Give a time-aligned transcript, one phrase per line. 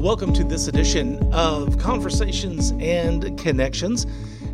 [0.00, 4.06] Well, welcome to this edition of Conversations and Connections,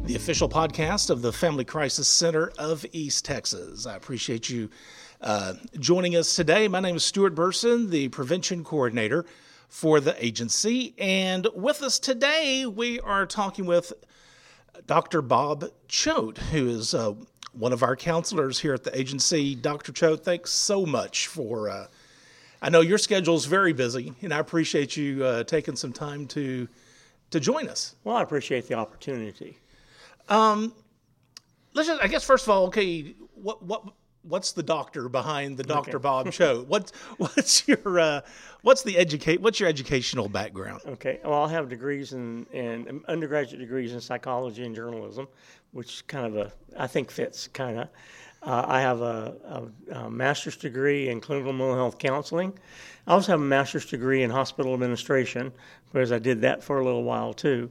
[0.02, 3.86] the official podcast of the Family Crisis Center of East Texas.
[3.86, 4.68] I appreciate you
[5.20, 6.66] uh, joining us today.
[6.66, 9.24] My name is Stuart Burson, the prevention coordinator
[9.68, 10.96] for the agency.
[10.98, 13.92] And with us today, we are talking with
[14.88, 15.22] Dr.
[15.22, 17.14] Bob Choate, who is uh,
[17.52, 19.54] one of our counselors here at the agency.
[19.54, 19.92] Dr.
[19.92, 21.70] Choate, thanks so much for.
[21.70, 21.86] Uh,
[22.62, 26.26] I know your schedule is very busy, and I appreciate you uh, taking some time
[26.28, 26.68] to
[27.30, 27.96] to join us.
[28.04, 29.58] Well, I appreciate the opportunity.
[30.28, 30.72] Um,
[31.74, 33.84] let's just, I guess, first of all, okay, what what
[34.22, 35.96] what's the doctor behind the Dr.
[35.96, 36.02] Okay.
[36.02, 36.62] Bob show?
[36.68, 38.20] What's what's your uh,
[38.62, 40.80] what's the educate what's your educational background?
[40.86, 45.28] Okay, well, I'll have degrees in, in undergraduate degrees in psychology and journalism,
[45.72, 47.88] which kind of a I think fits kind of.
[48.46, 49.34] Uh, I have a,
[49.90, 52.56] a, a, master's degree in clinical mental health counseling.
[53.08, 55.52] I also have a master's degree in hospital administration
[55.92, 57.68] because I did that for a little while too.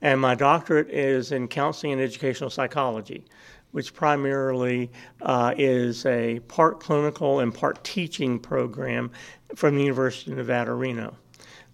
[0.00, 3.26] And my doctorate is in counseling and educational psychology,
[3.72, 9.10] which primarily uh, is a part clinical and part teaching program
[9.54, 11.14] from the University of Nevada, Reno.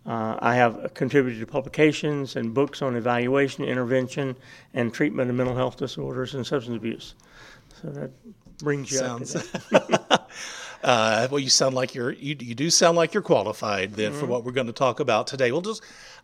[0.07, 4.37] Uh, I have contributed to publications and books on evaluation, intervention,
[4.75, 7.15] and treatment of mental health disorders and substance abuse.
[7.81, 8.11] So that
[8.61, 9.35] brings you Sounds.
[10.83, 14.21] uh, well, you sound like you're you, you do sound like you're qualified then mm-hmm.
[14.21, 15.53] for what we're going to talk about today.
[15.53, 15.83] We'll just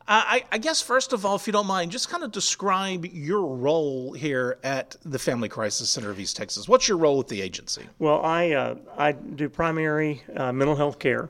[0.08, 3.44] I, I, guess first of all, if you don't mind, just kind of describe your
[3.44, 6.68] role here at the Family Crisis Center of East Texas.
[6.68, 7.82] What's your role with the agency?
[7.98, 11.28] Well, I uh, I do primary uh, mental health care.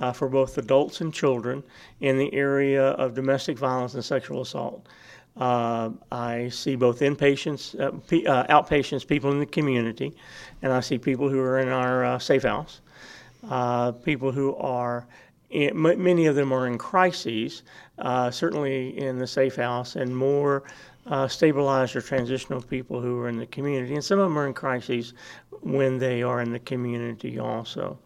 [0.00, 1.62] Uh, for both adults and children
[2.00, 4.88] in the area of domestic violence and sexual assault.
[5.36, 10.14] Uh, I see both inpatients, uh, p- uh, outpatients, people in the community,
[10.62, 12.80] and I see people who are in our uh, safe house,
[13.50, 15.06] uh, people who are,
[15.50, 17.64] in, many of them are in crises,
[17.98, 20.62] uh, certainly in the safe house, and more
[21.28, 23.94] stabilized or transitional people who are in the community.
[23.94, 25.12] And some of them are in crises
[25.60, 27.98] when they are in the community also.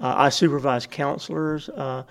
[0.00, 2.04] Uh, I supervise counselors uh,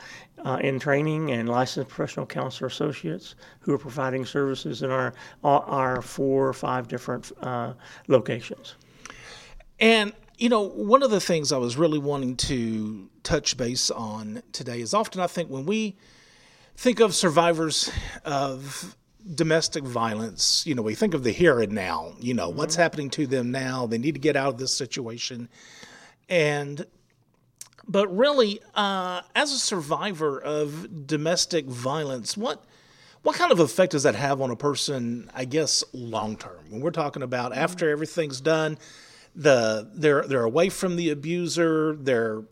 [0.45, 5.13] uh, in training and licensed professional counselor associates who are providing services in our
[5.43, 7.73] our four or five different uh,
[8.07, 8.75] locations.
[9.79, 14.41] And you know, one of the things I was really wanting to touch base on
[14.53, 15.97] today is often I think when we
[16.75, 17.91] think of survivors
[18.23, 18.95] of
[19.35, 22.57] domestic violence, you know, we think of the here and now, you know, mm-hmm.
[22.57, 23.85] what's happening to them now.
[23.85, 25.49] They need to get out of this situation.
[26.29, 26.85] And
[27.87, 32.63] but really, uh, as a survivor of domestic violence, what
[33.21, 35.29] what kind of effect does that have on a person?
[35.33, 36.59] I guess long term.
[36.69, 37.61] When we're talking about mm-hmm.
[37.61, 38.77] after everything's done,
[39.35, 41.95] the they're they're away from the abuser.
[41.95, 42.43] They're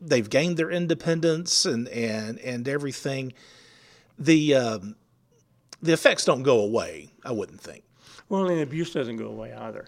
[0.00, 3.32] they've gained their independence and and and everything.
[4.18, 4.96] The um,
[5.82, 7.12] the effects don't go away.
[7.24, 7.84] I wouldn't think.
[8.28, 9.86] Well, and abuse doesn't go away either.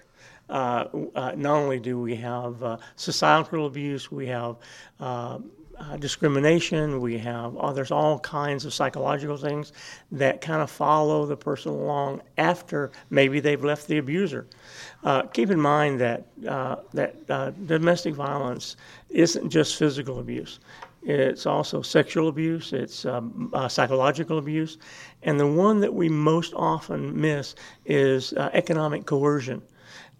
[0.49, 0.85] Uh,
[1.15, 4.57] uh, not only do we have uh, societal abuse, we have
[4.99, 5.39] uh,
[5.79, 9.73] uh, discrimination, we have oh, there's all kinds of psychological things
[10.11, 14.47] that kind of follow the person along after maybe they've left the abuser.
[15.33, 18.77] Keep in mind that that domestic violence
[19.11, 20.59] isn't just physical abuse.
[21.03, 24.79] It's also sexual abuse, it's um, uh, psychological abuse,
[25.23, 27.55] and the one that we most often miss
[27.87, 29.63] is uh, economic coercion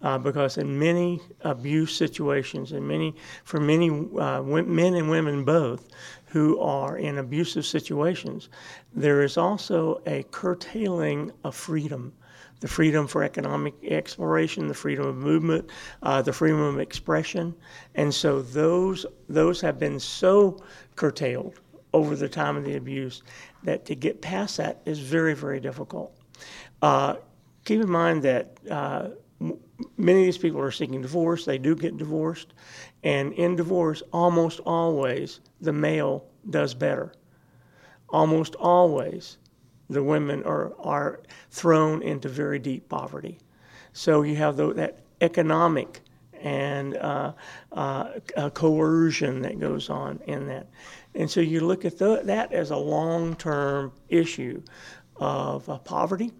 [0.01, 5.89] uh, because in many abuse situations, and many for many uh, men and women both
[6.27, 8.49] who are in abusive situations,
[8.93, 12.13] there is also a curtailing of freedom.
[12.59, 15.69] The freedom for economic exploration, the freedom of movement,
[16.03, 17.55] uh, the freedom of expression,
[17.95, 20.61] and so those those have been so
[20.95, 21.59] curtailed
[21.93, 23.23] over the time of the abuse
[23.63, 26.17] that to get past that is very very difficult.
[26.81, 27.15] Uh,
[27.63, 29.09] keep in mind that uh,
[29.97, 31.45] many of these people are seeking divorce.
[31.45, 32.53] They do get divorced.
[33.03, 37.13] And in divorce, almost always the male does better.
[38.09, 39.37] Almost always
[39.89, 43.39] the women are, are thrown into very deep poverty.
[43.93, 46.01] So you have the, that economic
[46.41, 47.33] and uh,
[47.71, 48.19] uh,
[48.53, 50.67] coercion that goes on in that.
[51.15, 54.61] And so you look at the, that as a long term issue
[55.17, 56.31] of uh, poverty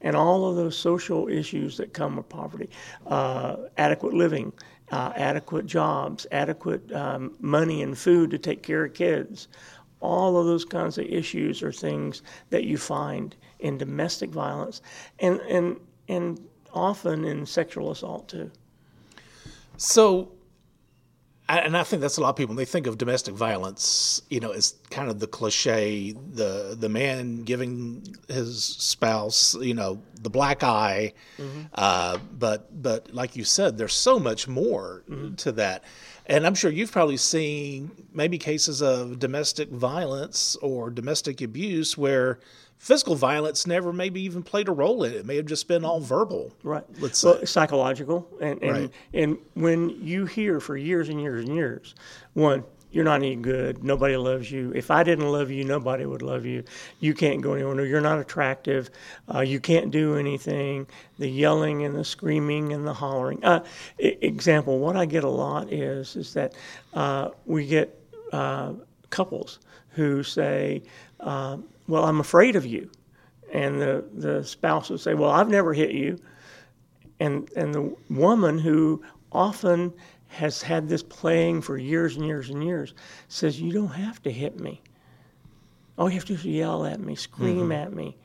[0.00, 2.68] and all of those social issues that come with poverty
[3.06, 4.52] uh, adequate living,
[4.90, 9.48] uh, adequate jobs, adequate um, money and food to take care of kids.
[10.04, 14.82] All of those kinds of issues are things that you find in domestic violence
[15.18, 16.40] and, and, and
[16.74, 18.50] often in sexual assault too.
[19.76, 20.32] So,
[21.48, 22.54] and I think that's a lot of people.
[22.54, 27.44] They think of domestic violence, you know, it's kind of the cliche: the the man
[27.44, 31.12] giving his spouse, you know, the black eye.
[31.38, 31.62] Mm-hmm.
[31.74, 35.34] Uh, but but like you said, there's so much more mm-hmm.
[35.36, 35.84] to that.
[36.26, 42.38] And I'm sure you've probably seen maybe cases of domestic violence or domestic abuse where
[42.78, 45.16] physical violence never maybe even played a role in it.
[45.18, 46.52] It may have just been all verbal.
[46.62, 46.84] Right.
[46.98, 47.28] Let's say.
[47.28, 48.26] Well, psychological.
[48.40, 48.90] And, and, right.
[49.12, 51.94] and when you hear for years and years and years,
[52.32, 53.82] one, you're not any good.
[53.82, 54.72] Nobody loves you.
[54.72, 56.62] If I didn't love you, nobody would love you.
[57.00, 57.84] You can't go anywhere.
[57.84, 58.88] You're not attractive.
[59.34, 60.86] Uh, you can't do anything.
[61.18, 63.44] The yelling and the screaming and the hollering.
[63.44, 63.64] Uh,
[63.98, 66.54] example: What I get a lot is is that
[66.94, 68.00] uh, we get
[68.32, 68.74] uh,
[69.10, 69.58] couples
[69.90, 70.82] who say,
[71.18, 71.56] uh,
[71.88, 72.90] "Well, I'm afraid of you,"
[73.52, 76.20] and the the spouse will say, "Well, I've never hit you,"
[77.18, 79.02] and and the woman who
[79.32, 79.92] often
[80.34, 82.92] has had this playing for years and years and years,
[83.28, 84.82] says, You don't have to hit me.
[85.96, 87.72] All you have to do is yell at me, scream mm-hmm.
[87.72, 88.16] at me.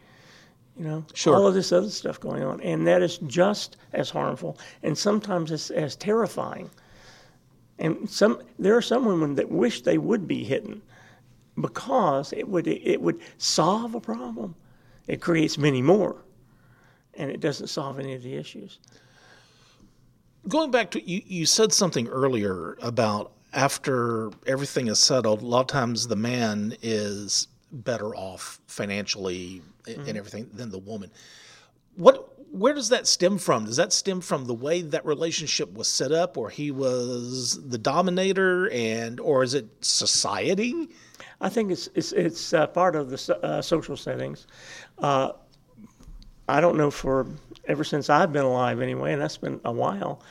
[0.76, 1.36] You know, sure.
[1.36, 2.62] all of this other stuff going on.
[2.62, 6.70] And that is just as harmful and sometimes as, as terrifying.
[7.78, 10.82] And some there are some women that wish they would be hidden
[11.60, 14.56] because it would it would solve a problem.
[15.08, 16.18] It creates many more,
[17.14, 18.80] and it doesn't solve any of the issues
[20.50, 25.62] going back to you, you said something earlier about after everything is settled, a lot
[25.62, 30.08] of times the man is better off financially mm-hmm.
[30.08, 31.12] and everything than the woman.
[31.96, 33.66] What where does that stem from?
[33.66, 37.78] Does that stem from the way that relationship was set up, or he was the
[37.78, 40.90] dominator, and or is it society?
[41.42, 44.48] I think it's it's it's uh, part of the uh, social settings.
[44.98, 45.34] Uh,
[46.48, 47.28] I don't know for
[47.70, 50.22] ever since I've been alive anyway, and that's been a while.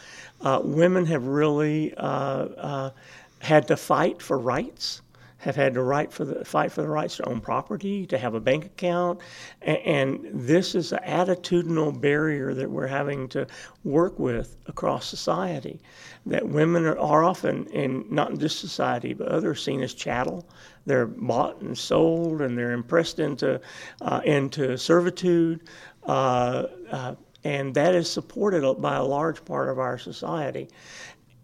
[0.41, 2.91] Uh, women have really uh, uh,
[3.39, 5.03] had to fight for rights,
[5.39, 8.35] have had to right for the, fight for the rights to own property, to have
[8.35, 9.21] a bank account,
[9.63, 13.47] and, and this is an attitudinal barrier that we're having to
[13.85, 15.81] work with across society.
[16.27, 20.49] That women are, are often in not in this society, but others seen as chattel.
[20.87, 23.61] They're bought and sold, and they're impressed into
[24.01, 25.69] uh, into servitude.
[26.05, 27.15] Uh, uh,
[27.45, 30.69] and that is supported by a large part of our society.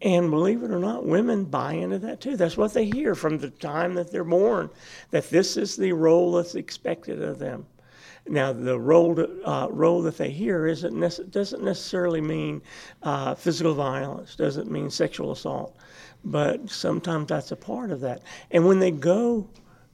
[0.02, 2.36] And believe it or not, women buy into that too.
[2.36, 4.68] That's what they hear from the time that they're born,
[5.10, 7.66] that this is the role that's expected of them.
[8.26, 12.62] Now, the role, uh, role that they hear isn't nece- doesn't necessarily mean
[13.02, 15.76] uh, physical violence, doesn't mean sexual assault,
[16.24, 18.22] but sometimes that's a part of that.
[18.50, 19.48] And when they go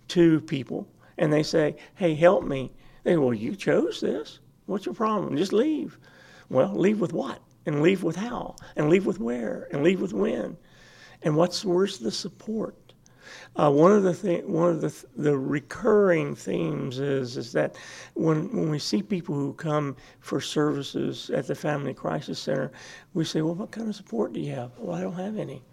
[0.09, 0.87] to people
[1.19, 2.71] and they say, hey, help me,
[3.03, 4.39] they well, you chose this.
[4.71, 5.37] What's your problem?
[5.37, 5.99] Just leave.
[6.49, 7.41] Well, leave with what?
[7.67, 8.55] And leave with how?
[8.77, 9.67] And leave with where?
[9.73, 10.57] And leave with when?
[11.23, 12.77] And what's where's the support?
[13.57, 17.75] Uh, one of the th- one of the th- the recurring themes is is that
[18.15, 22.71] when when we see people who come for services at the Family Crisis Center,
[23.13, 25.65] we say, "Well, what kind of support do you have?" Well, I don't have any.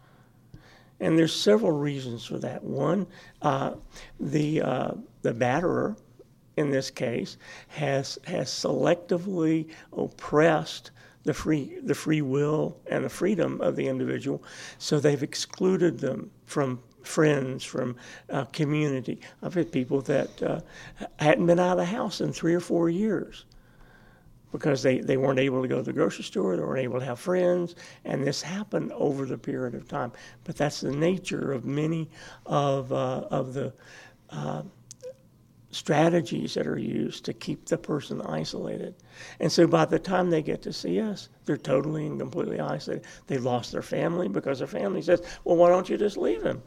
[0.99, 2.63] And there's several reasons for that.
[2.63, 3.05] One,
[3.43, 3.75] uh,
[4.19, 4.91] the uh,
[5.21, 5.95] the batterer
[6.57, 7.37] in this case,
[7.69, 10.91] has, has selectively oppressed
[11.23, 14.43] the free, the free will and the freedom of the individual.
[14.77, 17.95] So they've excluded them from friends, from
[18.29, 19.19] uh, community.
[19.41, 20.61] I've had people that uh,
[21.19, 23.45] hadn't been out of the house in three or four years
[24.51, 27.05] because they, they weren't able to go to the grocery store, they weren't able to
[27.05, 30.11] have friends, and this happened over the period of time.
[30.45, 32.09] But that's the nature of many
[32.45, 33.73] of, uh, of the
[34.29, 34.63] uh,
[35.71, 38.95] strategies that are used to keep the person isolated.
[39.39, 43.05] And so by the time they get to see us, they're totally and completely isolated.
[43.27, 46.61] They lost their family because their family says, well, why don't you just leave him?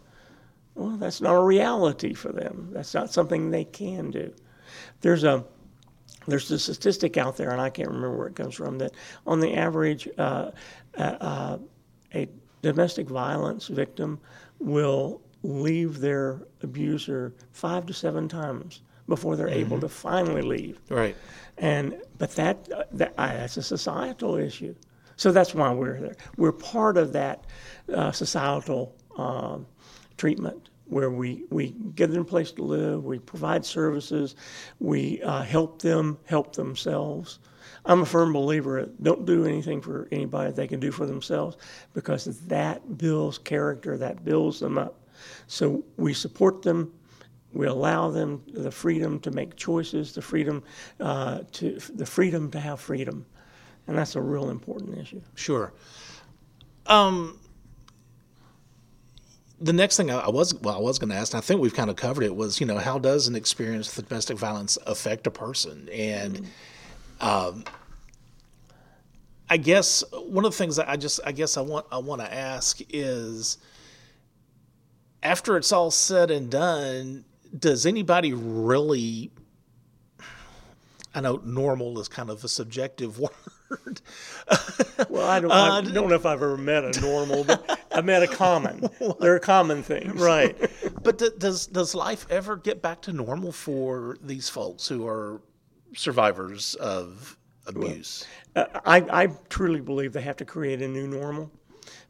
[0.75, 2.69] Well, that's not a reality for them.
[2.73, 4.33] That's not something they can do.
[5.01, 5.45] There's a
[6.27, 8.93] there's a statistic out there, and I can't remember where it comes from, that
[9.27, 10.51] on the average, uh,
[10.97, 11.59] uh, uh
[12.15, 12.29] a
[12.61, 14.21] domestic violence victim
[14.59, 19.67] will leave their abuser five to seven times before they're mm-hmm.
[19.67, 20.81] able to finally leave.
[20.89, 21.17] Right.
[21.59, 22.57] And but that,
[22.97, 24.75] that that's a societal issue.
[25.17, 26.17] So that's why we're there.
[26.39, 27.45] We're part of that
[27.93, 29.67] uh, societal um,
[30.17, 34.35] treatment where we, we get them a place to live, we provide services,
[34.79, 37.39] we uh, help them help themselves.
[37.85, 41.57] I'm a firm believer don't do anything for anybody they can do for themselves
[41.93, 45.01] because that builds character, that builds them up.
[45.47, 46.93] So we support them
[47.53, 50.63] we allow them the freedom to make choices, the freedom
[51.01, 53.27] uh, to the freedom to have freedom,
[53.87, 55.21] and that's a real important issue.
[55.35, 55.73] Sure.
[56.87, 57.39] Um,
[59.61, 61.75] the next thing I, was well, I was going to ask, and I think we've
[61.75, 65.27] kind of covered it, was you know how does an experience with domestic violence affect
[65.27, 65.89] a person?
[65.93, 66.49] And
[67.21, 67.65] um,
[69.49, 72.33] I guess one of the things I just I guess I want I want to
[72.33, 73.59] ask is
[75.23, 77.25] after it's all said and done,
[77.59, 79.31] does anybody really
[81.15, 83.19] I know normal is kind of a subjective
[83.71, 84.01] word.
[85.09, 88.01] well, I don't, uh, I don't know if I've ever met a normal, but I
[88.01, 88.89] met a common.
[89.21, 90.57] They're common things, right?
[91.03, 95.41] but th- does does life ever get back to normal for these folks who are
[95.95, 98.27] survivors of abuse?
[98.55, 101.51] Well, uh, I I truly believe they have to create a new normal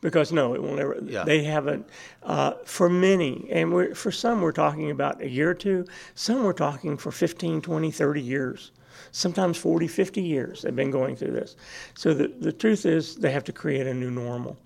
[0.01, 0.99] because no, it will never.
[1.05, 1.25] Yeah.
[1.25, 1.89] They haven't.
[2.23, 5.87] Uh, for many, and for some, we're talking about a year or two.
[6.15, 8.73] Some we're talking for 15, 20, 30 years
[9.13, 11.57] sometimes 40, 50 years they've been going through this.
[11.95, 14.59] So the, the truth is they have to create a new normal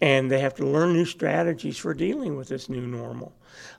[0.00, 3.32] and they have to learn new strategies for dealing with this new normal.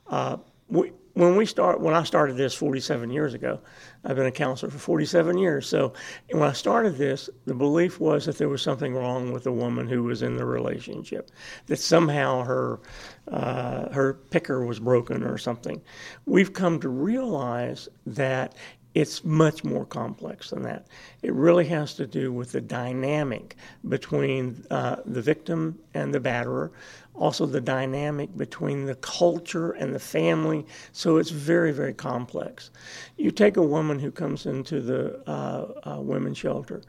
[0.08, 0.38] Uh,
[0.68, 3.60] we, when we start, when I started this 47 years ago,
[4.06, 5.68] I've been a counselor for 47 years.
[5.68, 5.92] So
[6.32, 9.86] when I started this, the belief was that there was something wrong with the woman
[9.88, 11.30] who was in the relationship,
[11.66, 12.80] that somehow her
[13.28, 15.82] uh, her picker was broken or something.
[16.26, 18.56] We've come to realize that
[18.96, 20.88] it's much more complex than that.
[21.22, 23.56] It really has to do with the dynamic
[23.88, 26.72] between uh, the victim and the batterer,
[27.16, 30.66] also the dynamic between the culture and the family.
[30.92, 32.72] So it's very, very complex.
[33.18, 36.82] You take a woman who comes into the uh, uh, women's shelter,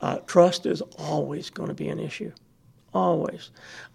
[0.00, 2.32] uh, trust is always going to be an issue.
[2.94, 3.50] Always.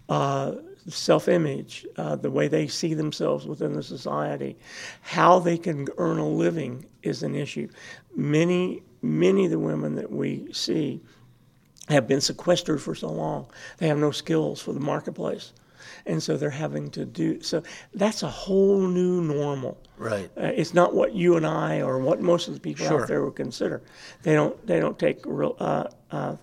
[0.08, 0.56] Uh,
[0.88, 4.56] self image, uh, the way they see themselves within the society,
[5.02, 7.68] how they can earn a living is an issue.
[8.16, 11.00] Many, many of the women that we see
[11.88, 15.52] have been sequestered for so long, they have no skills for the marketplace.
[16.06, 17.62] And so they're having to do so.
[17.94, 19.78] That's a whole new normal.
[19.96, 20.30] Right.
[20.36, 23.02] Uh, it's not what you and I or what most of the people sure.
[23.02, 23.82] out there would consider.
[24.22, 24.66] They don't.
[24.66, 26.36] They don't take real uh, uh,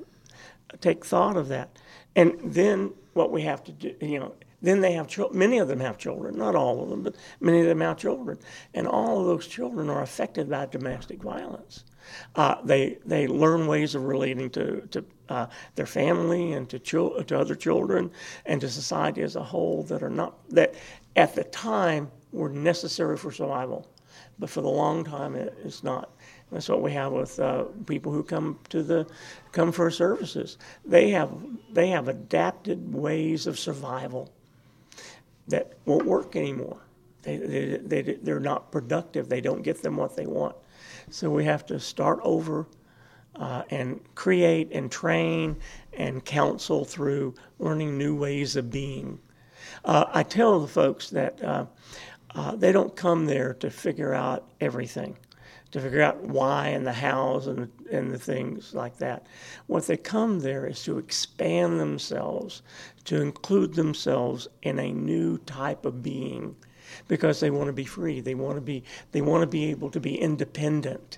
[0.81, 1.77] take thought of that.
[2.15, 5.37] And then what we have to do, you know, then they have children.
[5.37, 8.39] Many of them have children, not all of them, but many of them have children,
[8.73, 11.83] and all of those children are affected by domestic violence.
[12.35, 17.23] Uh, they they learn ways of relating to to uh, their family and to chil-
[17.23, 18.11] to other children
[18.45, 20.75] and to society as a whole that are not that
[21.15, 23.87] at the time were necessary for survival,
[24.39, 26.11] but for the long time it, it's not.
[26.51, 29.07] That's what we have with uh, people who come to the
[29.51, 30.57] come for services.
[30.85, 31.31] They have
[31.71, 34.31] they have adapted ways of survival
[35.47, 36.77] that won't work anymore.
[37.23, 39.29] They, they, they, they're not productive.
[39.29, 40.55] They don't get them what they want.
[41.09, 42.67] So we have to start over
[43.35, 45.55] uh, and create and train
[45.93, 49.19] and counsel through learning new ways of being.
[49.83, 51.65] Uh, I tell the folks that uh,
[52.33, 55.17] uh they don't come there to figure out everything
[55.75, 59.27] to figure out why and the hows and and the things like that.
[59.67, 62.61] What they come there is to expand themselves,
[63.03, 66.55] to include themselves in a new type of being,
[67.09, 68.21] because they want to be free.
[68.21, 71.17] They want to be they want to be able to be independent.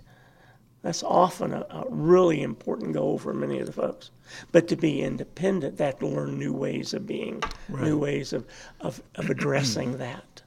[0.87, 4.09] That's often a, a really important goal for many of the folks.
[4.51, 7.83] But to be independent, they have to learn new ways of being, right.
[7.83, 8.45] new ways of,
[8.79, 10.41] of, of addressing that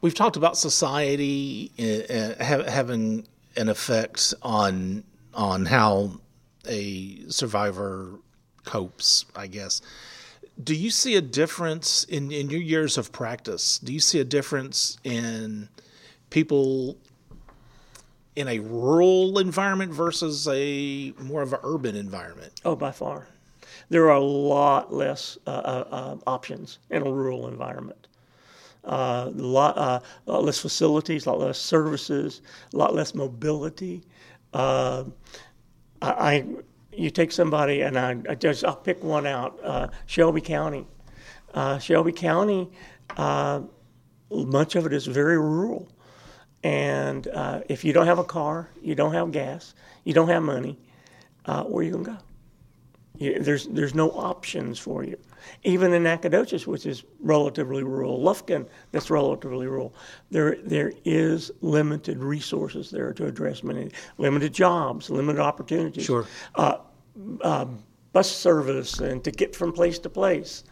[0.00, 3.26] we've talked about society uh, having
[3.56, 5.02] an effect on
[5.34, 6.12] on how
[6.68, 8.18] a survivor
[8.64, 9.82] copes, I guess.
[10.62, 13.78] Do you see a difference in, in your years of practice?
[13.78, 15.68] Do you see a difference in
[16.30, 16.96] people
[18.36, 22.60] in a rural environment versus a more of an urban environment?
[22.64, 23.26] Oh, by far.
[23.88, 28.06] There are a lot less uh, uh, uh options in a rural environment
[28.86, 32.40] uh, a lot, uh, lot less facilities, a lot less services,
[32.72, 34.02] a lot less mobility.
[34.54, 35.04] Uh,
[36.00, 36.44] I, I,
[36.92, 39.58] you take somebody, and I, I just I'll pick one out.
[39.62, 40.86] Uh, Shelby County,
[41.80, 42.70] Shelby County,
[44.30, 45.88] much of it is very rural,
[46.66, 47.28] and
[47.68, 50.78] if you don't have a car, you don't have gas, you don't have money,
[51.46, 52.18] where are you gonna go?
[53.18, 55.16] You, there's there's no options for you.
[55.62, 59.94] Even in Nacogdoches, which is relatively rural, Lufkin, that's relatively rural,
[60.30, 66.04] there there is limited resources there to address many limited jobs, limited opportunities.
[66.04, 66.26] Sure.
[66.56, 66.78] Uh,
[67.40, 67.66] uh,
[68.12, 70.64] bus service and to get from place to place.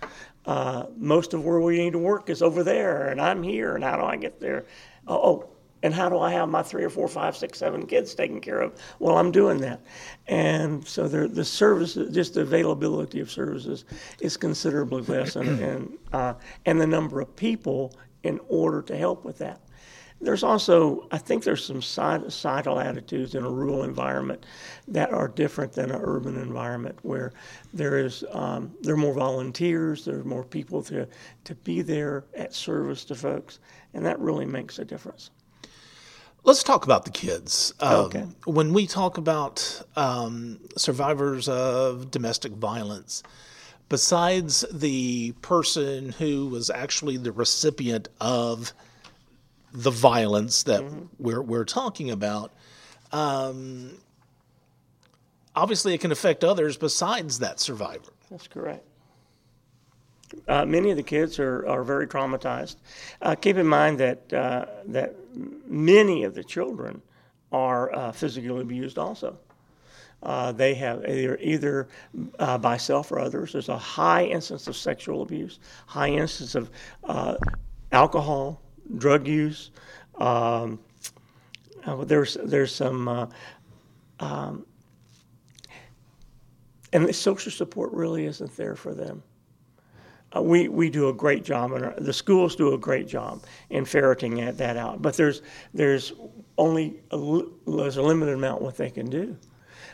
[0.46, 3.84] Uh, most of where we need to work is over there, and I'm here, and
[3.84, 4.66] how do I get there?
[5.06, 5.53] oh, oh
[5.84, 8.62] And how do I have my three or four, five, six, seven kids taken care
[8.62, 9.82] of while I'm doing that?
[10.26, 13.84] And so there, the services, just the availability of services
[14.18, 19.26] is considerably less, and and, uh, and the number of people in order to help
[19.26, 19.60] with that.
[20.22, 24.46] There's also, I think there's some societal attitudes in a rural environment
[24.88, 27.34] that are different than an urban environment where
[27.74, 31.06] there is um, there are more volunteers, there are more people to,
[31.44, 33.58] to be there at service to folks,
[33.92, 35.30] and that really makes a difference.
[36.44, 37.72] Let's talk about the kids.
[37.80, 38.24] Um, okay.
[38.44, 43.22] When we talk about um, survivors of domestic violence,
[43.88, 48.72] besides the person who was actually the recipient of
[49.74, 51.06] the violence that mm-hmm.
[51.18, 52.52] we're we're talking about.
[53.12, 53.98] Um,
[55.54, 58.12] obviously, it can affect others besides that survivor.
[58.30, 58.86] That's correct.
[60.48, 62.76] Uh, many of the kids are, are very traumatized.
[63.22, 65.14] Uh, keep in mind that uh, that
[65.66, 67.00] many of the children
[67.52, 69.38] are uh, physically abused also.
[70.22, 71.88] Uh, they have either, either
[72.38, 73.52] uh, by self or others.
[73.52, 76.70] There's a high instance of sexual abuse, high instance of
[77.92, 78.62] alcohol,
[78.96, 79.70] drug use.
[80.18, 80.80] Um,
[82.04, 83.28] there's there's some,
[84.20, 84.66] um,
[86.92, 89.22] and the social support really isn't there for them.
[90.34, 93.84] Uh, we we do a great job, and the schools do a great job in
[93.84, 95.02] ferreting that out.
[95.02, 96.12] But there's there's
[96.58, 99.36] only a, there's a limited amount what they can do.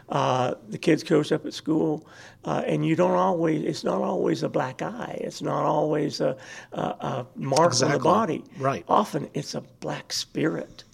[0.08, 2.06] Uh, the kids goes up at school,
[2.44, 3.64] uh, and you don't always.
[3.64, 5.18] It's not always a black eye.
[5.20, 6.36] It's not always a,
[6.72, 7.94] a, a mark exactly.
[7.94, 8.44] on the body.
[8.58, 8.84] Right.
[8.88, 10.84] Often it's a black spirit.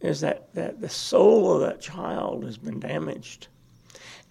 [0.00, 3.46] Is that that the soul of that child has been damaged,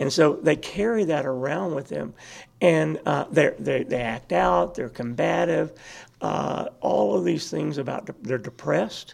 [0.01, 2.15] and so they carry that around with them,
[2.59, 4.73] and uh, they they act out.
[4.73, 5.73] They're combative.
[6.19, 9.13] Uh, all of these things about de- they're depressed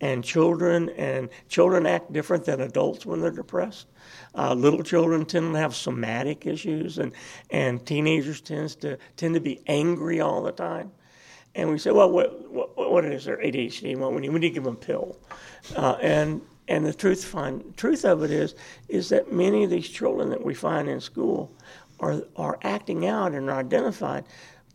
[0.00, 3.86] and children and children act different than adults when they're depressed.
[4.34, 7.12] Uh, little children tend to have somatic issues, and
[7.50, 10.90] and teenagers tends to tend to be angry all the time.
[11.54, 13.94] And we say, well, what what, what is their ADHD?
[13.96, 15.18] Well, we need, we need to give them a pill.
[15.76, 18.54] Uh, and and the truth find truth of it is
[18.88, 21.52] is that many of these children that we find in school
[22.00, 24.24] are are acting out and are identified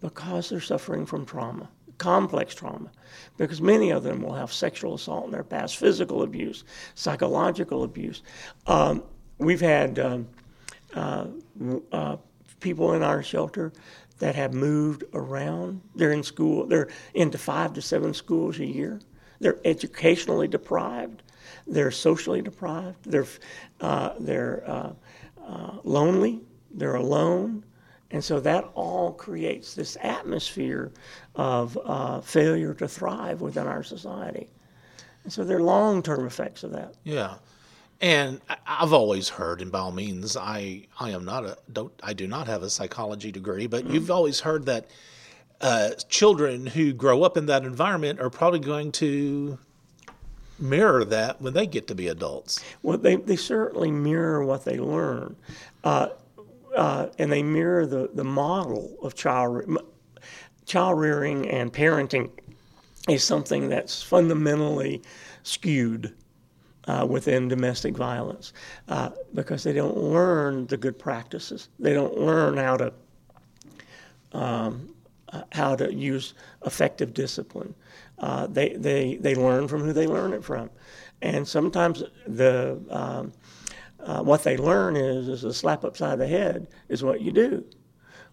[0.01, 2.89] because they're suffering from trauma complex trauma
[3.37, 6.63] because many of them will have sexual assault in their past, physical abuse,
[6.95, 8.23] psychological abuse.
[8.65, 9.03] Um,
[9.37, 10.27] we've had um,
[10.95, 11.27] uh,
[11.91, 12.17] uh,
[12.59, 13.71] people in our shelter
[14.17, 15.81] that have moved around.
[15.95, 18.99] They're in school, they're into five to seven schools a year.
[19.39, 21.23] They're educationally deprived,
[21.67, 23.27] they're socially deprived, they're,
[23.81, 24.93] uh, they're uh,
[25.45, 27.63] uh, lonely, they're alone.
[28.11, 30.91] And so that all creates this atmosphere
[31.35, 34.49] of uh, failure to thrive within our society.
[35.23, 36.95] And so there are long term effects of that.
[37.03, 37.35] Yeah.
[38.01, 42.13] And I've always heard, and by all means, I, I am not a don't I
[42.13, 43.93] do not have a psychology degree, but mm-hmm.
[43.93, 44.89] you've always heard that
[45.59, 49.59] uh, children who grow up in that environment are probably going to
[50.61, 52.63] mirror that when they get to be adults.
[52.83, 55.35] Well, they, they certainly mirror what they learn.
[55.83, 56.09] Uh,
[56.75, 59.65] uh, and they mirror the, the model of child,
[60.65, 62.29] child rearing and parenting
[63.07, 65.01] is something that's fundamentally
[65.43, 66.13] skewed
[66.87, 68.53] uh, within domestic violence
[68.87, 71.69] uh, because they don't learn the good practices.
[71.79, 72.93] They don't learn how to
[74.31, 74.89] um,
[75.31, 76.33] uh, how to use
[76.65, 77.73] effective discipline.
[78.17, 80.69] Uh, they, they, they learn from who they learn it from.
[81.21, 83.33] And sometimes the um,
[83.99, 87.65] uh, what they learn is is a slap upside the head is what you do.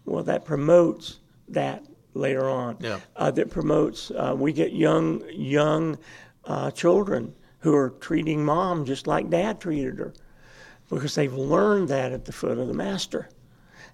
[0.04, 2.76] Well, that promotes that later on.
[2.80, 3.00] Yeah.
[3.16, 4.10] Uh, that promotes.
[4.12, 5.98] Uh, we get young young
[6.44, 10.14] uh, children who are treating mom just like dad treated her,
[10.88, 13.28] because they've learned that at the foot of the master,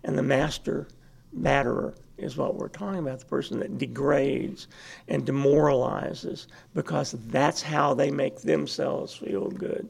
[0.04, 0.86] and the master
[1.34, 4.68] batterer is what we're talking about the person that degrades
[5.08, 9.88] and demoralizes because that's how they make themselves feel good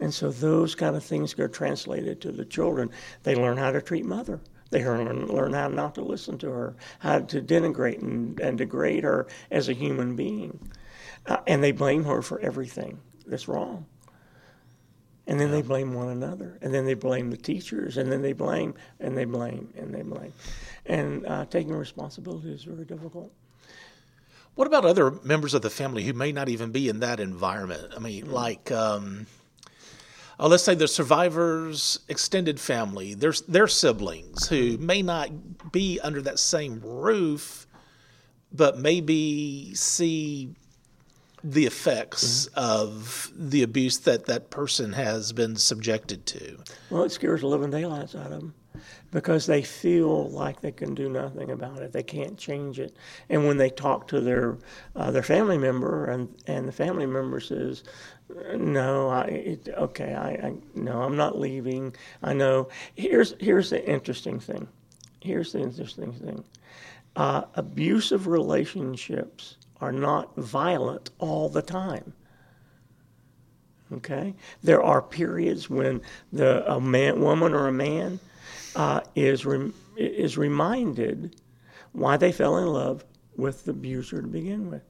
[0.00, 2.90] and so those kind of things get translated to the children.
[3.22, 4.40] They learn how to treat mother.
[4.70, 9.04] They learn, learn how not to listen to her, how to denigrate and, and degrade
[9.04, 10.58] her as a human being.
[11.26, 13.84] Uh, and they blame her for everything that's wrong.
[15.30, 15.56] And then yeah.
[15.56, 16.58] they blame one another.
[16.60, 17.98] And then they blame the teachers.
[17.98, 20.32] And then they blame and they blame and they blame.
[20.86, 23.32] And uh, taking responsibility is very difficult.
[24.56, 27.92] What about other members of the family who may not even be in that environment?
[27.96, 28.34] I mean, mm-hmm.
[28.34, 28.72] like.
[28.72, 29.28] Um,
[30.40, 36.22] uh, let's say the survivor's extended family, their, their siblings who may not be under
[36.22, 37.66] that same roof,
[38.50, 40.54] but maybe see
[41.42, 46.58] the effects of the abuse that that person has been subjected to.
[46.90, 48.54] Well, it scares the living daylights out of them
[49.10, 51.92] because they feel like they can do nothing about it.
[51.92, 52.96] They can't change it.
[53.28, 54.58] And when they talk to their
[54.94, 57.84] uh, their family member, and and the family member says,
[58.54, 61.94] "No, I it, okay, I, I no, I'm not leaving.
[62.22, 64.68] I know." Here's here's the interesting thing.
[65.20, 66.44] Here's the interesting thing.
[67.16, 72.12] Uh, abusive relationships are not violent all the time.
[73.92, 76.00] Okay, there are periods when
[76.32, 78.20] the a man, woman, or a man
[78.76, 81.40] uh, is rem- is reminded
[81.92, 83.04] why they fell in love
[83.36, 84.82] with the abuser to begin with.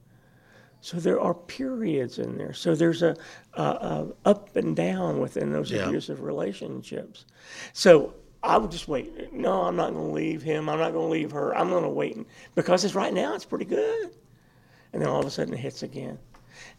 [0.81, 2.53] So there are periods in there.
[2.53, 3.15] So there's a,
[3.53, 5.87] a, a up and down within those Yeah.
[5.87, 7.25] abusive relationships.
[7.73, 9.31] So I would just wait.
[9.33, 10.69] No, I'm not going to leave him.
[10.69, 11.55] I'm not going to leave her.
[11.55, 12.17] I'm going to wait
[12.55, 14.11] because it's right now it's pretty good.
[14.93, 16.19] And then all of a sudden it hits again.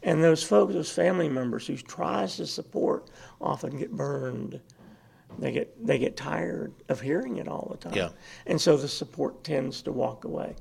[0.03, 4.61] And those folks, those family members who tries to support, often get burned.
[5.39, 7.95] They get they get tired of hearing it all the time.
[7.95, 8.11] Yeah.
[8.47, 10.55] And so the support tends to walk away.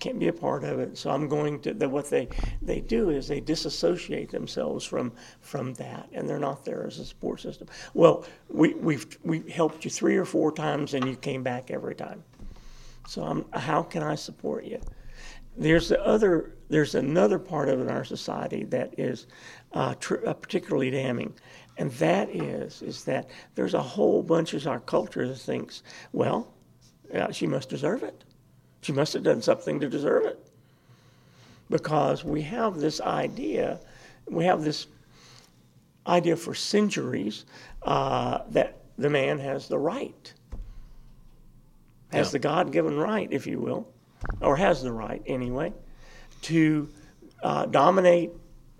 [0.00, 0.98] Can't be a part of it.
[0.98, 1.72] So I'm going to.
[1.72, 2.28] The, what they
[2.60, 7.04] they do is they disassociate themselves from from that, and they're not there as a
[7.04, 7.68] support system.
[7.94, 11.94] Well, we we've we helped you three or four times, and you came back every
[11.94, 12.22] time.
[13.08, 14.80] So I'm, how can I support you?
[15.58, 16.54] There's the other.
[16.68, 19.26] There's another part of it in our society that is
[19.72, 21.34] uh, tr- uh, particularly damning,
[21.78, 26.54] and that is is that there's a whole bunch of our culture that thinks, well,
[27.32, 28.22] she must deserve it.
[28.82, 30.38] She must have done something to deserve it,
[31.70, 33.80] because we have this idea,
[34.28, 34.86] we have this
[36.06, 37.46] idea for centuries
[37.82, 40.32] uh, that the man has the right,
[42.12, 42.32] has Yeah.
[42.32, 43.88] the God-given right, if you will,
[44.40, 45.72] or has the right anyway,
[46.42, 46.88] to
[47.42, 48.30] uh, dominate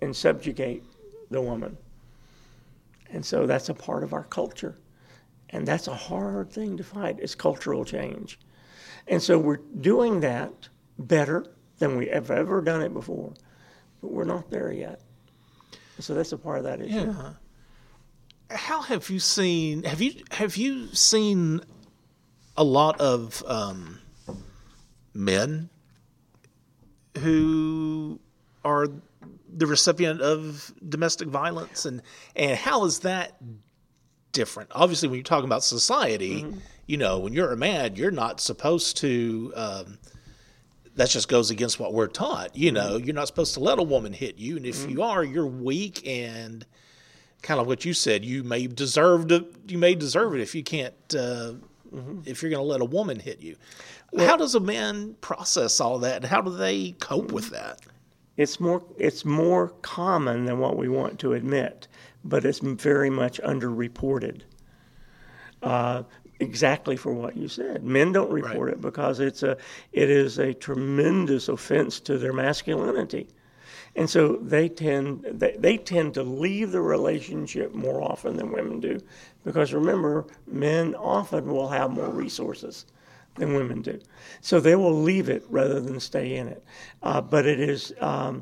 [0.01, 0.83] and subjugate
[1.29, 1.77] the woman.
[3.11, 4.77] And so that's a part of our culture.
[5.49, 7.17] And that's a hard thing to fight.
[7.19, 8.39] It's cultural change.
[9.07, 11.45] And so we're doing that better
[11.79, 13.33] than we have ever done it before.
[14.01, 15.01] But we're not there yet.
[15.99, 17.13] So that's a part of that issue.
[17.13, 17.33] Yeah.
[18.51, 19.83] How have you seen?
[19.83, 21.61] Have you have you seen
[22.55, 23.99] a lot of um,
[25.19, 25.69] men
[27.17, 28.19] who
[28.63, 28.87] are
[29.51, 32.01] the recipient of domestic violence, and
[32.35, 33.37] and how is that
[34.31, 34.69] different?
[34.73, 36.45] Obviously, when you're talking about society,
[36.85, 39.53] you know, when you're a man, you're not supposed to.
[39.55, 39.99] Um,
[40.95, 42.55] that just goes against what we're taught.
[42.57, 45.23] You know, you're not supposed to let a woman hit you, and if you are,
[45.23, 46.65] you're weak and
[47.41, 48.25] kind of what you said.
[48.25, 49.45] You may deserve to.
[49.67, 50.93] You may deserve it if you can't.
[51.15, 51.53] Uh,
[52.25, 53.55] If you're going to let a woman hit you,
[54.17, 56.25] how does a man process all that?
[56.25, 57.81] How do they cope with that?
[58.37, 61.87] It's more it's more common than what we want to admit,
[62.23, 64.41] but it's very much underreported.
[65.61, 66.03] Uh,
[66.39, 67.83] exactly for what you said.
[67.83, 68.73] Men don't report Right.
[68.75, 69.57] it because it's a
[69.91, 73.27] it is a tremendous offense to their masculinity.
[73.99, 78.79] And so they tend they, they tend to leave the relationship more often than women
[78.79, 79.01] do
[79.43, 82.85] because remember men often will have more resources
[83.35, 83.99] than women do.
[84.39, 86.63] So they will leave it rather than stay in it.
[87.03, 88.41] Uh, but it is um,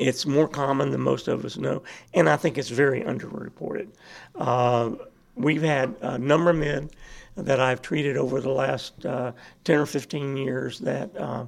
[0.00, 3.86] it's more common than most of us know, and I think it's very underreported.
[4.34, 4.90] Uh,
[5.36, 6.90] we've had a number of men
[7.36, 9.30] that I've treated over the last uh,
[9.62, 11.46] 10 or 15 years that uh,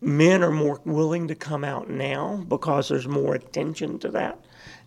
[0.00, 4.38] men are more willing to come out now because there's more attention to that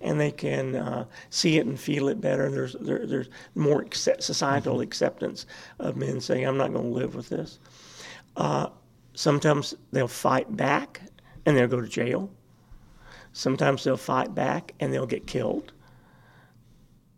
[0.01, 2.49] and they can uh, see it and feel it better.
[2.49, 5.45] There's, there, there's more accept, societal acceptance
[5.79, 7.59] of men saying, I'm not going to live with this.
[8.35, 8.67] Uh,
[9.13, 11.01] sometimes they'll fight back
[11.45, 12.29] and they'll go to jail.
[13.31, 15.72] Sometimes they'll fight back and they'll get killed.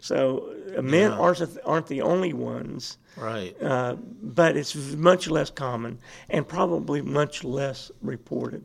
[0.06, 3.56] So uh, men aren't, aren't the only ones Right.
[3.60, 5.98] uh, but it's much less common
[6.30, 8.64] and probably much less reported.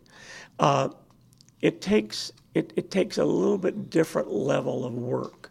[0.59, 0.91] Uh,
[1.63, 5.51] it takes it, it takes a little bit different level of work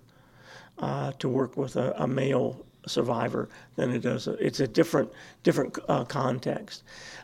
[0.78, 4.28] uh, to work with a, a male survivor than it does.
[4.28, 5.10] A, it's a different
[5.42, 6.84] different uh, context,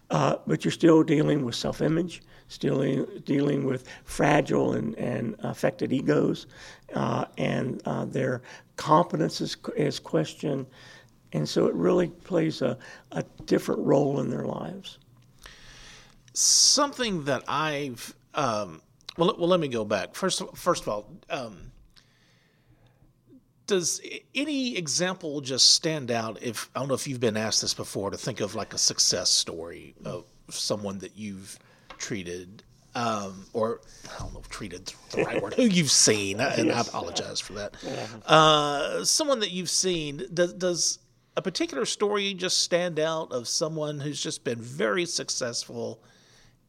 [0.10, 6.47] uh, but you're still dealing with self-image, still dealing with fragile and, and affected egos,
[6.93, 8.41] uh, and uh, their
[8.76, 10.65] competence is, is questioned.
[11.34, 12.78] And so it really plays a,
[13.12, 15.00] a different role in their lives.
[16.36, 18.82] something that I've um,
[19.17, 20.41] well, well, let me go back first.
[20.56, 21.71] First of all, um,
[23.65, 24.02] does
[24.36, 26.43] any example just stand out?
[26.43, 28.78] If I don't know if you've been asked this before, to think of like a
[28.78, 31.58] success story of someone that you've
[31.98, 32.63] treated
[32.95, 33.81] um, or
[34.15, 37.53] I don't know if treated the right word, who you've seen, and I apologize for
[37.53, 37.75] that.
[38.25, 40.99] Uh, someone that you've seen, does, does
[41.38, 45.99] a particular story just stand out of someone who's just been very successful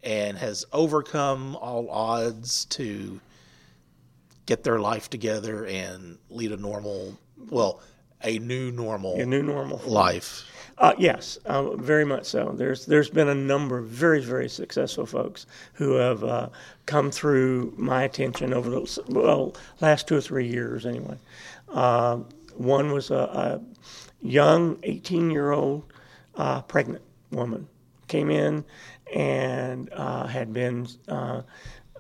[0.03, 3.21] and has overcome all odds to
[4.47, 7.17] get their life together and lead a normal,
[7.51, 7.81] well,
[8.23, 9.79] a new normal, A new normal.
[9.87, 10.45] life?
[10.79, 12.53] Uh, yes, uh, very much so.
[12.55, 16.49] There's there's been a number of very very successful folks who have uh,
[16.85, 21.17] come through my attention over the well last two or three years anyway.
[21.71, 22.19] Uh,
[22.57, 23.61] one was a, a
[24.21, 25.85] young 18 year old
[26.35, 27.67] uh, pregnant woman
[28.09, 28.63] came in
[29.15, 30.87] and uh, had been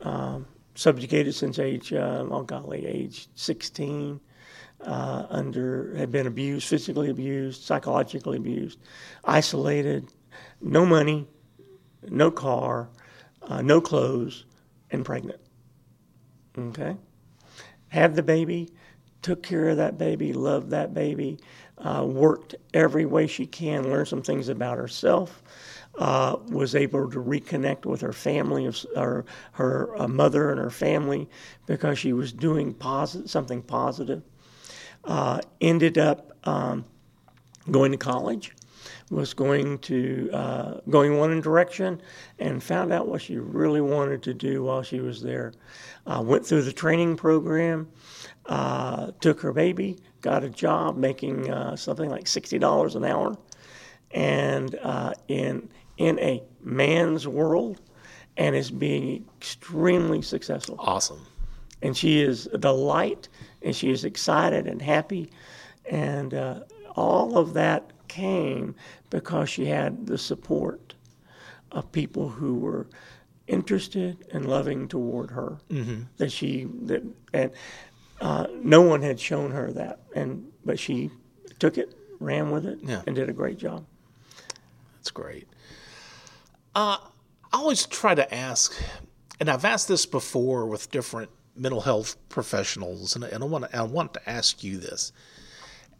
[0.02, 4.20] um, subjugated since age oh golly age 16
[4.84, 8.78] uh, under had been abused, physically abused, psychologically abused,
[9.24, 10.12] isolated,
[10.60, 11.26] no money,
[12.08, 12.88] no car,
[13.42, 14.44] uh, no clothes,
[14.90, 15.40] and pregnant.
[16.58, 16.96] Okay,
[17.88, 18.70] had the baby,
[19.22, 21.38] took care of that baby, loved that baby,
[21.78, 25.42] uh, worked every way she can, learned some things about herself.
[25.98, 31.26] Uh, was able to reconnect with her family, her her uh, mother and her family,
[31.64, 34.22] because she was doing posit- something positive
[35.06, 36.84] uh, ended up um,
[37.70, 38.52] going to college,
[39.10, 42.00] was going to uh, going one direction,
[42.38, 45.52] and found out what she really wanted to do while she was there.
[46.06, 47.88] Uh, went through the training program,
[48.46, 53.36] uh, took her baby, got a job making uh, something like sixty dollars an hour,
[54.12, 57.80] and uh, in in a man's world,
[58.36, 61.26] and is being extremely successful Awesome.
[61.82, 63.28] and she is a delight,
[63.66, 65.28] and she is excited and happy,
[65.90, 66.60] and uh,
[66.94, 68.76] all of that came
[69.10, 70.94] because she had the support
[71.72, 72.86] of people who were
[73.48, 75.58] interested and loving toward her.
[75.68, 76.02] Mm-hmm.
[76.18, 77.02] That she that
[77.32, 77.50] and
[78.20, 81.10] uh, no one had shown her that, and but she
[81.58, 83.02] took it, ran with it, Yeah.
[83.06, 83.84] and did a great job.
[84.94, 85.48] That's great.
[86.74, 86.98] Uh,
[87.52, 88.74] I always try to ask,
[89.40, 93.76] and I've asked this before with different mental health professionals, and, and I want to
[93.76, 95.12] I want to ask you this: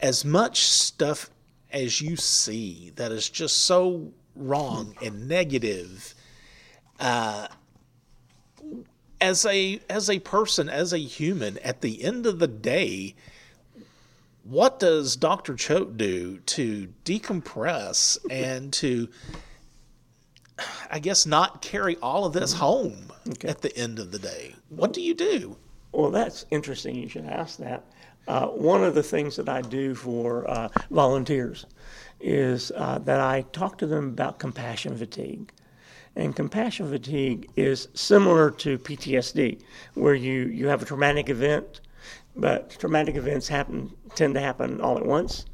[0.00, 1.30] as much stuff
[1.70, 6.14] as you see that is just so wrong and negative,
[7.00, 7.48] uh,
[9.20, 13.14] as a as a person, as a human, at the end of the day,
[14.46, 15.56] what does Dr.
[15.56, 19.08] Choate do to decompress and to,
[20.90, 23.12] I guess, not carry all of this home
[23.44, 24.54] at the end of the day?
[24.68, 25.56] What do you do?
[25.92, 26.94] Well, that's interesting.
[26.94, 27.84] You should ask that.
[28.28, 31.66] Uh, one of the things that I do for uh, volunteers
[32.20, 35.52] is uh, that I talk to them about compassion fatigue.
[36.16, 39.60] And compassion fatigue is similar to PTSD,
[39.94, 41.82] where you, you have a traumatic event,
[42.34, 45.44] but traumatic events happen tend to happen all at once.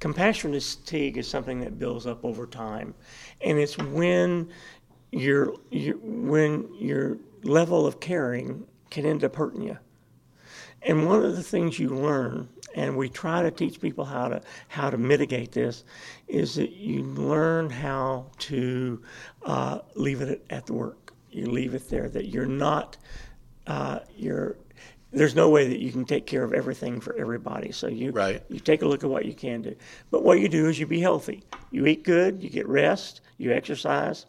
[0.00, 2.94] Compassion fatigue is something that builds up over time,
[3.44, 4.48] and it's when
[5.12, 9.78] your, your when your level of caring can end up hurting you.
[10.82, 14.42] And one of the things you learn, and we try to teach people how to
[14.68, 15.84] how to mitigate this,
[16.28, 19.00] is that you learn how to
[19.44, 21.12] uh, leave it at the work.
[21.30, 22.08] You leave it there.
[22.08, 22.96] That you're not
[23.66, 24.56] uh, you're.
[25.14, 27.72] There's no way that you can take care of everything for everybody.
[27.72, 28.42] So you Right.
[28.48, 29.76] you take a look at what you can do.
[30.10, 31.42] But what you do is you be healthy.
[31.70, 32.42] You eat good.
[32.42, 33.20] You get rest.
[33.38, 34.26] You exercise.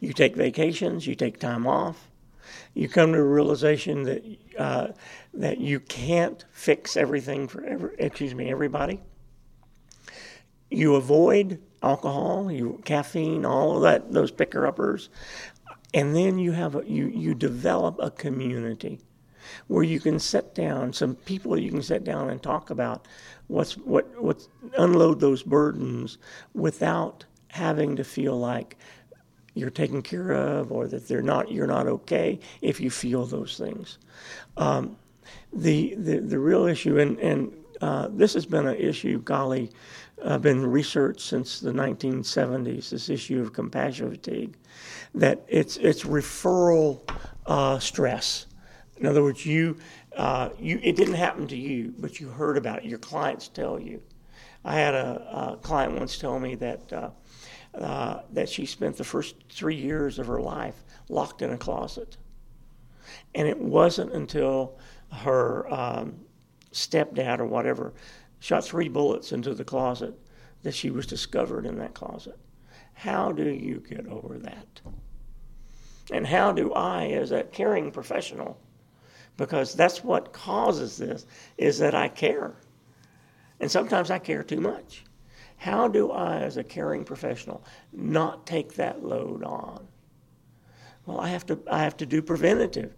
[0.00, 1.06] You take vacations.
[1.06, 2.10] You take time off
[2.74, 4.24] you come to a realization that
[4.58, 4.88] uh,
[5.34, 9.00] that you can't fix everything for every, excuse me everybody.
[10.70, 15.08] You avoid alcohol, you caffeine, all of that, those picker uppers,
[15.94, 19.00] and then you have a, you you develop a community
[19.66, 23.06] where you can sit down, some people you can sit down and talk about
[23.48, 26.18] what's what what's unload those burdens
[26.54, 28.76] without having to feel like
[29.54, 33.56] you're taken care of or that they're not you're not okay if you feel those
[33.56, 33.98] things.
[34.56, 34.96] Um,
[35.52, 39.70] the, the the real issue and and uh, this has been an issue, golly,
[40.22, 42.90] uh, been researched since the 1970s.
[42.90, 44.56] This issue of compassion fatigue,
[45.14, 47.00] that it's it's referral
[47.46, 48.45] uh, stress.
[48.98, 49.76] In other words, you
[50.16, 52.84] uh, you it didn't happen to you, but you heard about it.
[52.84, 54.02] Your clients tell you.
[54.64, 57.10] I had a, a client once tell me that uh,
[57.76, 62.16] uh, that she spent the first three years of her life locked in a closet,
[63.34, 64.78] and it wasn't until
[65.12, 66.18] her um,
[66.72, 67.92] stepdad or whatever
[68.40, 70.14] shot three bullets into the closet
[70.62, 72.38] that she was discovered in that closet.
[72.94, 74.80] How do you get over that?
[76.10, 78.58] And how do I, as a caring professional,
[79.36, 81.26] because that's what causes this,
[81.58, 82.54] is that I care.
[83.60, 85.04] And sometimes I care too much.
[85.58, 89.86] How do I, as a caring professional, not take that load on?
[91.06, 92.92] Well, I have to, I have to do preventative.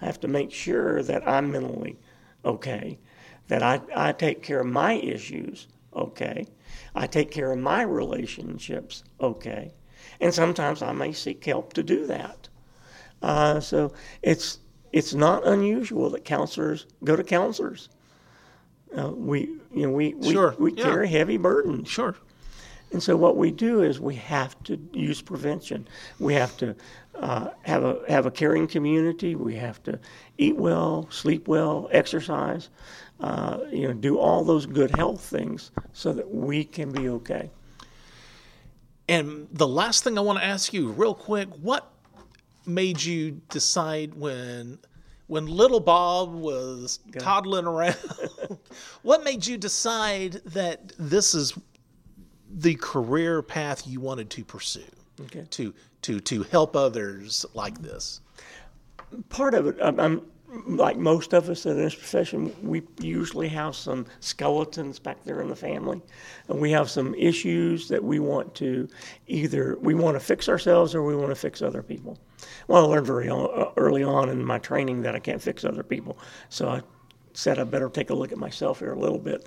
[0.00, 1.98] I have to make sure that I'm mentally
[2.44, 2.98] okay,
[3.48, 6.46] that I, I take care of my issues okay,
[6.94, 9.72] I take care of my relationships okay,
[10.20, 12.48] and sometimes I may seek help to do that.
[13.22, 14.58] Uh, so it's
[14.94, 17.88] it's not unusual that counselors go to counselors.
[18.96, 19.40] Uh, we
[19.74, 20.84] you know we we, Sure, we yeah.
[20.84, 21.88] carry heavy burdens.
[21.88, 22.14] Sure.
[22.92, 25.88] And so what we do is we have to use prevention.
[26.20, 26.76] We have to
[27.16, 29.34] uh, have a have a caring community.
[29.34, 29.98] We have to
[30.38, 32.70] eat well, sleep well, exercise.
[33.18, 37.50] Uh, you know, do all those good health things so that we can be okay.
[39.08, 41.93] And the last thing I want to ask you, real quick, what
[42.66, 44.78] made you decide when
[45.26, 47.96] when little Bob was toddling around?
[49.02, 51.54] what made you decide that this is
[52.50, 54.82] the career path you wanted to pursue?
[55.20, 55.46] Okay.
[55.50, 58.20] To to to help others like this.
[59.28, 60.22] Part of it, I'm, I'm
[60.66, 65.48] like most of us in this profession, we usually have some skeletons back there in
[65.48, 66.00] the family,
[66.48, 68.88] and we have some issues that we want to
[69.26, 72.18] either we want to fix ourselves or we want to fix other people.
[72.68, 75.82] Well, I learned very uh, early on in my training that I can't fix other
[75.82, 76.82] people, so I
[77.32, 79.46] said I better take a look at myself here a little bit.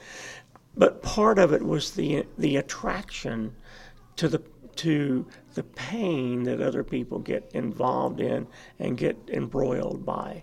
[0.76, 3.56] But part of it was the the attraction
[4.18, 4.42] to the
[4.78, 8.48] to the pain that other people get involved in
[8.80, 10.42] and get embroiled by.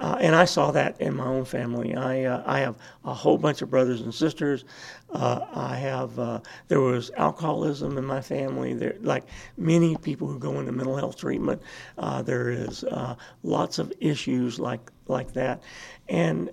[0.00, 1.94] Uh, and I saw that in my own family.
[1.94, 4.64] I uh, I have a whole bunch of brothers and sisters.
[5.10, 8.72] Uh, I have uh, there was alcoholism in my family.
[8.72, 9.24] There like
[9.58, 11.60] many people who go into mental health treatment.
[11.98, 15.62] Uh, there is uh, lots of issues like like that,
[16.08, 16.50] and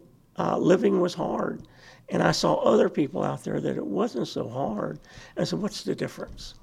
[0.58, 1.65] living was hard.
[2.10, 4.99] And I saw other people out there that it wasn't so hard.
[5.36, 6.56] And I said, "What's the difference?"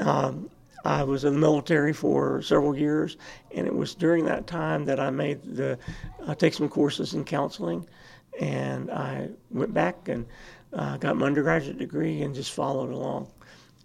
[0.00, 0.50] Um,
[0.84, 3.16] I was in the military for several years,
[3.54, 5.78] and it was during that time that I made the
[6.26, 7.86] uh, take some courses in counseling,
[8.40, 10.26] and I went back and
[10.72, 13.28] uh, got my undergraduate degree and just followed along.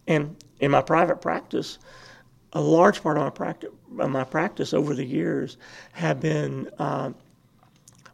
[0.08, 1.78] And in my private practice,
[2.54, 5.58] a large part of my practice, of my practice over the years
[5.92, 7.12] have been uh,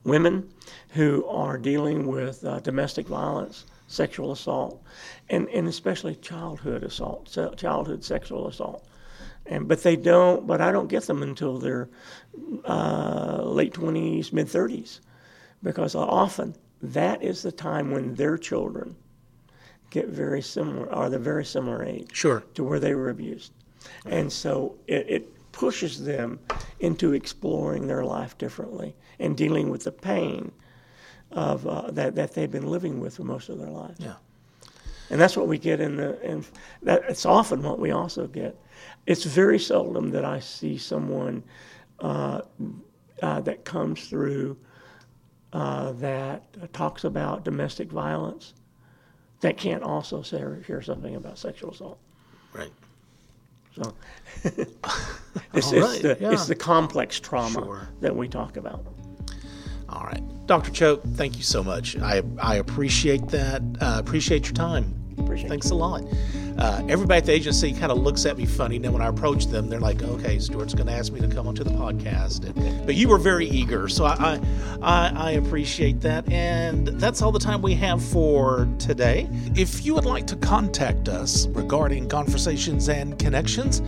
[0.03, 0.49] women
[0.89, 4.83] who are dealing with uh, domestic violence, sexual assault,
[5.29, 8.87] and, and especially childhood assault, childhood sexual assault.
[9.45, 10.47] And but they don't.
[10.47, 11.89] But I don't get them until they're
[12.65, 15.01] uh, late twenties, mid thirties,
[15.61, 18.95] because often that is the time when their children
[19.89, 22.43] get very similar, are the very similar age Sure.
[22.55, 23.51] to where they were abused.
[24.05, 26.39] And so it, it pushes them
[26.79, 30.51] into exploring their life differently and dealing with the pain
[31.33, 33.99] of uh, that, that they've been living with for most of their lives.
[33.99, 34.15] Yeah.
[35.09, 36.47] And that's what we get in the, and
[36.81, 38.57] that, it's often what we also get.
[39.05, 41.43] It's very seldom that I see someone
[41.99, 42.41] uh,
[43.21, 44.57] uh, that comes through
[45.51, 48.53] uh, that talks about domestic violence
[49.41, 51.99] that can't also say, share something about sexual assault.
[52.53, 52.71] Right.
[53.75, 53.93] So
[54.43, 54.93] it's, All
[55.53, 56.31] it's, right, the, yeah.
[56.31, 57.89] it's the complex trauma Sure.
[58.01, 58.85] that we talk about.
[59.93, 60.21] All right.
[60.47, 60.71] Dr.
[60.71, 61.97] Choate, thank you so much.
[61.99, 63.61] I, I appreciate that.
[63.79, 64.93] Uh, appreciate your time.
[65.19, 66.03] Appreciate Thanks a lot.
[66.57, 68.75] Uh, everybody at the agency kind of looks at me funny.
[68.75, 71.27] And then when I approach them, they're like, okay, Stuart's going to ask me to
[71.27, 72.45] come onto the podcast.
[72.45, 73.87] And, but you were very eager.
[73.87, 74.39] So I,
[74.81, 76.29] I, I, appreciate that.
[76.31, 79.27] And that's all the time we have for today.
[79.55, 83.81] If you would like to contact us regarding conversations and connections,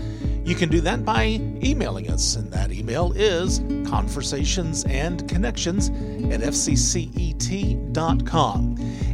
[0.45, 7.95] you can do that by emailing us, and that email is conversationsandconnections at fccet.com.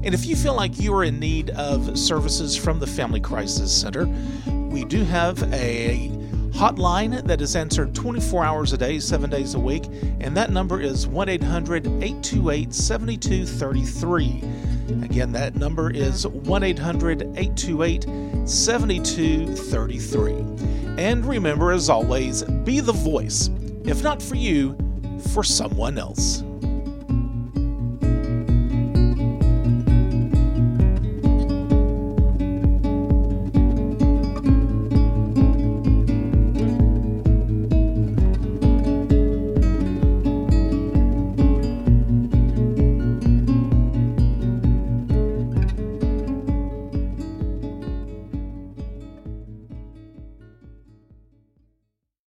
[0.04, 3.72] And if you feel like you are in need of services from the Family Crisis
[3.72, 4.08] Center,
[4.70, 6.10] we do have a
[6.52, 9.86] hotline that is answered 24 hours a day, seven days a week,
[10.19, 14.44] and that number is 1 800 828 7233.
[15.04, 18.04] Again, that number is 1 800 828
[18.50, 20.34] 7233.
[20.98, 23.50] And remember, as always, be the voice,
[23.86, 24.75] if not for you,
[25.34, 26.44] for someone else.